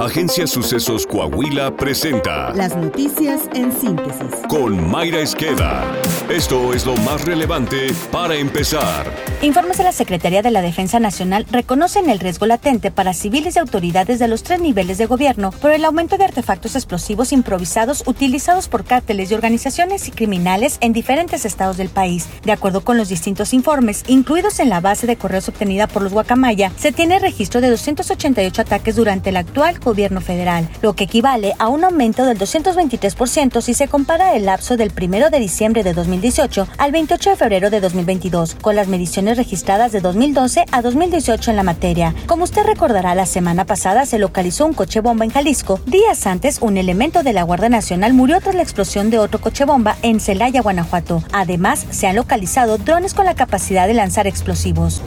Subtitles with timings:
[0.00, 4.34] Agencia Sucesos Coahuila presenta Las noticias en síntesis.
[4.48, 5.84] con Mayra Esqueda.
[6.30, 9.04] Esto es lo más relevante para empezar.
[9.42, 13.58] Informes de la Secretaría de la Defensa Nacional reconocen el riesgo latente para civiles y
[13.58, 18.68] autoridades de los tres niveles de gobierno por el aumento de artefactos explosivos improvisados utilizados
[18.68, 22.26] por cárteles y organizaciones criminales en diferentes estados del país.
[22.44, 26.12] De acuerdo con los distintos informes, incluidos en la base de correos obtenida por los
[26.12, 31.52] Guacamaya, se tiene registro de 288 ataques durante el actual gobierno federal, lo que equivale
[31.58, 35.94] a un aumento del 223% si se compara el lapso del 1 de diciembre de
[35.94, 41.50] 2018 al 28 de febrero de 2022, con las mediciones registradas de 2012 a 2018
[41.50, 42.14] en la materia.
[42.26, 45.80] Como usted recordará, la semana pasada se localizó un coche bomba en Jalisco.
[45.86, 49.64] Días antes, un elemento de la Guardia Nacional murió tras la explosión de otro coche
[49.64, 51.24] bomba en Celaya, Guanajuato.
[51.32, 55.02] Además, se han localizado drones con la capacidad de lanzar explosivos.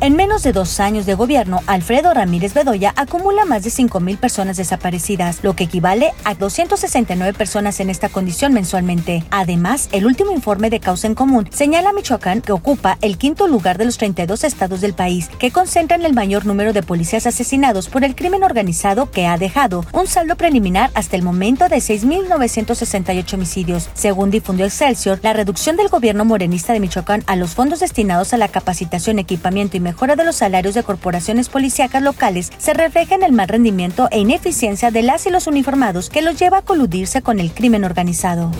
[0.00, 4.56] En menos de dos años de gobierno, Alfredo Ramírez Bedoya acumula más de 5.000 personas
[4.56, 9.24] desaparecidas, lo que equivale a 269 personas en esta condición mensualmente.
[9.32, 13.48] Además, el último informe de causa en común señala a Michoacán que ocupa el quinto
[13.48, 17.88] lugar de los 32 estados del país, que concentran el mayor número de policías asesinados
[17.88, 23.34] por el crimen organizado que ha dejado un saldo preliminar hasta el momento de 6.968
[23.34, 23.90] homicidios.
[23.94, 28.36] Según difundió Excelsior, la reducción del gobierno morenista de Michoacán a los fondos destinados a
[28.36, 33.22] la capacitación, equipamiento y mejora de los salarios de corporaciones policíacas locales se refleja en
[33.22, 37.22] el mal rendimiento e ineficiencia de las y los uniformados que los lleva a coludirse
[37.22, 38.50] con el crimen organizado.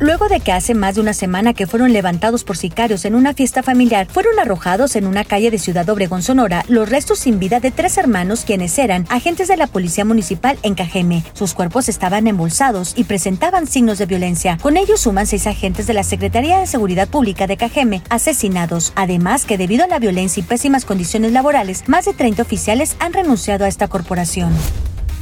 [0.00, 3.34] Luego de que hace más de una semana que fueron levantados por sicarios en una
[3.34, 7.58] fiesta familiar, fueron arrojados en una calle de Ciudad Obregón, Sonora, los restos sin vida
[7.58, 11.24] de tres hermanos quienes eran agentes de la Policía Municipal en Cajeme.
[11.32, 14.56] Sus cuerpos estaban embolsados y presentaban signos de violencia.
[14.62, 18.92] Con ellos suman seis agentes de la Secretaría de Seguridad Pública de Cajeme asesinados.
[18.94, 23.12] Además que debido a la violencia y pésimas condiciones laborales, más de 30 oficiales han
[23.12, 24.52] renunciado a esta corporación.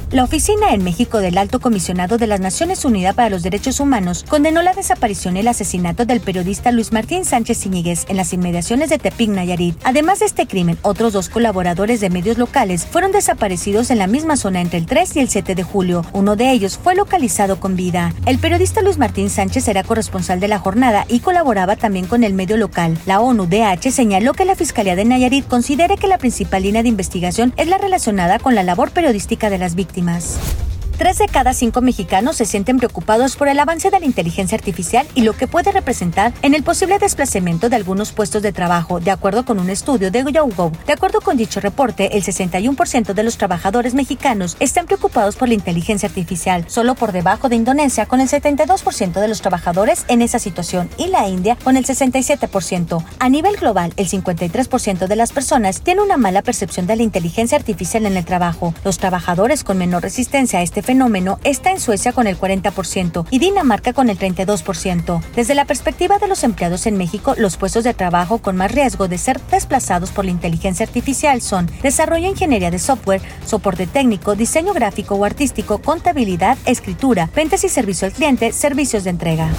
[0.09, 4.23] La oficina en México del Alto Comisionado de las Naciones Unidas para los Derechos Humanos
[4.29, 8.89] condenó la desaparición y el asesinato del periodista Luis Martín Sánchez Iñiguez en las inmediaciones
[8.89, 9.75] de Tepic, Nayarit.
[9.83, 14.37] Además de este crimen, otros dos colaboradores de medios locales fueron desaparecidos en la misma
[14.37, 16.05] zona entre el 3 y el 7 de julio.
[16.13, 18.13] Uno de ellos fue localizado con vida.
[18.25, 22.33] El periodista Luis Martín Sánchez era corresponsal de la jornada y colaboraba también con el
[22.33, 22.97] medio local.
[23.05, 27.53] La ONU-DH señaló que la Fiscalía de Nayarit considere que la principal línea de investigación
[27.57, 29.96] es la relacionada con la labor periodística de las víctimas.
[29.97, 30.66] ています。
[30.97, 35.21] Tres de cada cinco mexicanos se sienten preocupados por el avance de la inteligencia artificial y
[35.21, 39.45] lo que puede representar en el posible desplazamiento de algunos puestos de trabajo, de acuerdo
[39.45, 40.71] con un estudio de YouGov.
[40.85, 45.53] De acuerdo con dicho reporte, el 61% de los trabajadores mexicanos están preocupados por la
[45.53, 50.39] inteligencia artificial, solo por debajo de Indonesia con el 72% de los trabajadores en esa
[50.39, 53.05] situación y la India con el 67%.
[53.19, 57.55] A nivel global, el 53% de las personas tiene una mala percepción de la inteligencia
[57.55, 58.73] artificial en el trabajo.
[58.83, 63.39] Los trabajadores con menor resistencia a este fenómeno está en Suecia con el 40% y
[63.39, 65.21] Dinamarca con el 32%.
[65.35, 69.09] Desde la perspectiva de los empleados en México, los puestos de trabajo con más riesgo
[69.09, 74.35] de ser desplazados por la inteligencia artificial son desarrollo e ingeniería de software, soporte técnico,
[74.35, 79.49] diseño gráfico o artístico, contabilidad, escritura, ventas y servicio al cliente, servicios de entrega.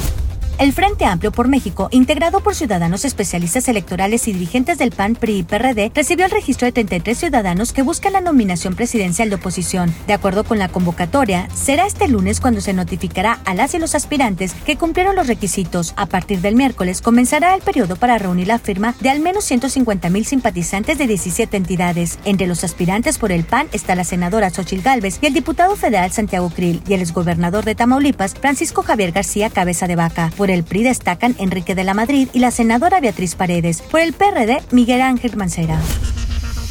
[0.58, 5.38] El Frente Amplio por México, integrado por ciudadanos especialistas electorales y dirigentes del PAN, PRI
[5.38, 9.94] y PRD, recibió el registro de 33 ciudadanos que buscan la nominación presidencial de oposición.
[10.08, 13.94] De acuerdo con la convocatoria, será este lunes cuando se notificará a las y los
[13.94, 15.94] aspirantes que cumplieron los requisitos.
[15.96, 20.10] A partir del miércoles comenzará el periodo para reunir la firma de al menos 150
[20.10, 22.18] mil simpatizantes de 17 entidades.
[22.24, 26.10] Entre los aspirantes por el PAN está la senadora Xochil Gálvez y el diputado federal
[26.10, 30.32] Santiago Krill y el exgobernador de Tamaulipas, Francisco Javier García Cabeza de Vaca.
[30.54, 33.82] El PRI destacan Enrique de la Madrid y la senadora Beatriz Paredes.
[33.82, 35.80] Por el PRD, Miguel Ángel Mancera.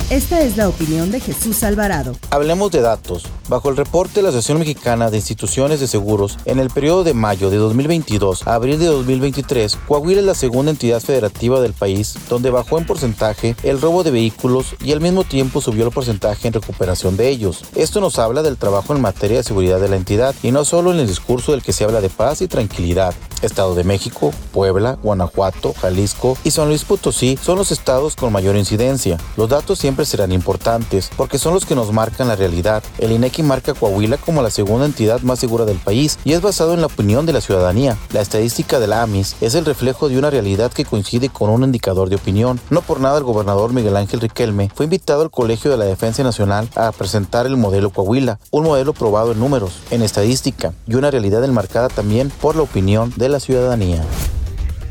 [0.10, 2.16] Esta es la opinión de Jesús Alvarado.
[2.30, 3.26] Hablemos de datos.
[3.50, 7.14] Bajo el reporte de la Asociación Mexicana de Instituciones de Seguros, en el periodo de
[7.14, 12.16] mayo de 2022 a abril de 2023, Coahuila es la segunda entidad federativa del país
[12.28, 16.50] donde bajó en porcentaje el robo de vehículos y al mismo tiempo subió el porcentaje
[16.50, 17.64] en recuperación de ellos.
[17.74, 20.92] Esto nos habla del trabajo en materia de seguridad de la entidad y no solo
[20.92, 23.16] en el discurso del que se habla de paz y tranquilidad.
[23.42, 28.58] Estado de México, Puebla, Guanajuato, Jalisco y San Luis Potosí son los estados con mayor
[28.58, 29.18] incidencia.
[29.38, 32.84] Los datos siempre serán importantes porque son los que nos marcan la realidad.
[32.98, 33.12] El
[33.44, 36.88] Marca Coahuila como la segunda entidad más segura del país y es basado en la
[36.88, 37.98] opinión de la ciudadanía.
[38.12, 41.64] La estadística de la AMIS es el reflejo de una realidad que coincide con un
[41.64, 42.60] indicador de opinión.
[42.70, 46.24] No por nada el gobernador Miguel Ángel Riquelme fue invitado al Colegio de la Defensa
[46.24, 51.12] Nacional a presentar el modelo Coahuila, un modelo probado en números, en estadística y una
[51.12, 54.04] realidad enmarcada también por la opinión de la ciudadanía.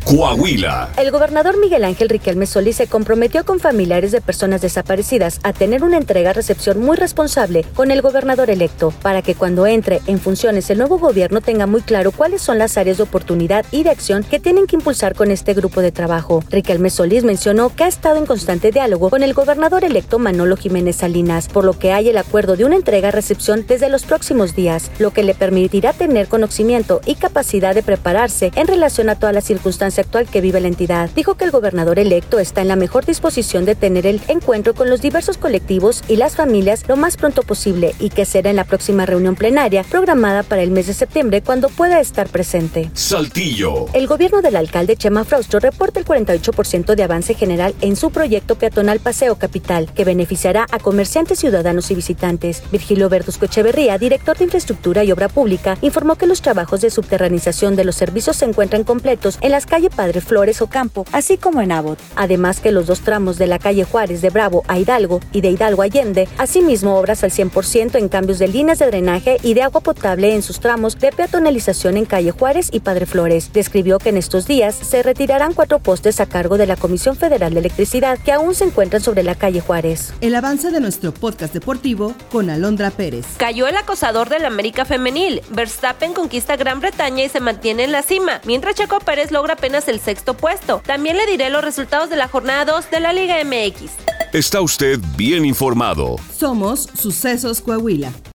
[0.06, 0.91] Coahuila.
[0.99, 5.82] El gobernador Miguel Ángel Riquelme Solís se comprometió con familiares de personas desaparecidas a tener
[5.82, 10.79] una entrega-recepción muy responsable con el gobernador electo, para que cuando entre en funciones el
[10.79, 14.38] nuevo gobierno tenga muy claro cuáles son las áreas de oportunidad y de acción que
[14.38, 16.44] tienen que impulsar con este grupo de trabajo.
[16.50, 20.94] Riquelme Solís mencionó que ha estado en constante diálogo con el gobernador electo Manolo Jiménez
[20.94, 25.11] Salinas, por lo que hay el acuerdo de una entrega-recepción desde los próximos días, lo
[25.11, 29.95] que le permitirá tener conocimiento y capacidad de prepararse en relación a todas las circunstancias
[30.00, 31.10] actual que vive la entidad.
[31.14, 34.90] Dijo que el gobernador electo está en la mejor disposición de tener el encuentro con
[34.90, 38.64] los diversos colectivos y las familias lo más pronto posible y que será en la
[38.64, 42.90] próxima reunión plenaria programada para el mes de septiembre cuando pueda estar presente.
[42.94, 43.87] Saltillo.
[43.93, 48.56] El gobierno del alcalde Chema Fraustro reporta el 48% de avance general en su proyecto
[48.56, 52.62] peatonal Paseo Capital, que beneficiará a comerciantes, ciudadanos y visitantes.
[52.70, 57.76] Virgilio Verduzco Echeverría, director de Infraestructura y Obra Pública, informó que los trabajos de subterranización
[57.76, 61.73] de los servicios se encuentran completos en las calles Padre Flores Ocampo, así como en
[61.73, 61.99] Abot.
[62.17, 65.50] Además que los dos tramos de la calle Juárez de Bravo a Hidalgo y de
[65.50, 69.62] Hidalgo a Allende, asimismo obras al 100% en cambios de líneas de drenaje y de
[69.62, 73.50] agua potable en sus tramos de peatonalización en calle Juárez y Padre Flores.
[73.53, 77.55] Describió que en estos días se retirarán cuatro postes a cargo de la Comisión Federal
[77.55, 80.12] de Electricidad que aún se encuentran sobre la calle Juárez.
[80.21, 83.27] El avance de nuestro podcast deportivo con Alondra Pérez.
[83.37, 85.43] Cayó el acosador del América Femenil.
[85.50, 89.75] Verstappen conquista Gran Bretaña y se mantiene en la cima, mientras Checo Pérez logra apenas
[89.88, 90.82] el sexto puesto.
[90.84, 93.93] También le diré los resultados de la jornada 2 de la Liga MX.
[94.32, 96.17] Está usted bien informado.
[96.37, 98.12] Somos Sucesos Coahuila.